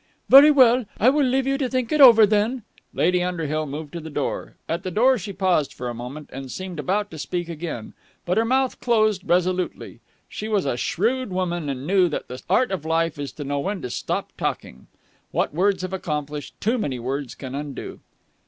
"Very 0.29 0.49
well. 0.49 0.85
I 0.99 1.09
will 1.11 1.23
leave 1.27 1.45
you 1.45 1.59
to 1.59 1.69
think 1.69 1.91
it 1.91 2.01
over, 2.01 2.25
then." 2.25 2.63
Lady 2.91 3.21
Underhill 3.21 3.67
moved 3.67 3.93
to 3.93 3.99
the 3.99 4.09
door. 4.09 4.55
At 4.67 4.81
the 4.81 4.89
door 4.89 5.19
she 5.19 5.31
paused 5.31 5.75
for 5.75 5.89
a 5.89 5.93
moment, 5.93 6.31
and 6.33 6.51
seemed 6.51 6.79
about 6.79 7.11
to 7.11 7.19
speak 7.19 7.47
again, 7.47 7.93
but 8.25 8.35
her 8.35 8.43
mouth 8.43 8.79
closed 8.79 9.29
resolutely. 9.29 9.99
She 10.27 10.47
was 10.47 10.65
a 10.65 10.75
shrewd 10.75 11.29
woman, 11.29 11.69
and 11.69 11.85
knew 11.85 12.09
that 12.09 12.29
the 12.29 12.41
art 12.49 12.71
of 12.71 12.83
life 12.83 13.19
is 13.19 13.31
to 13.33 13.43
know 13.43 13.59
when 13.59 13.83
to 13.83 13.91
stop 13.91 14.33
talking. 14.39 14.87
What 15.29 15.53
words 15.53 15.83
have 15.83 15.93
accomplished, 15.93 16.59
too 16.59 16.79
many 16.79 16.97
words 16.97 17.35
can 17.35 17.53
undo. 17.53 17.99